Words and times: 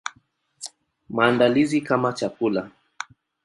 Maandalizi 1.09 1.81
kama 1.81 2.13
chakula. 2.13 2.71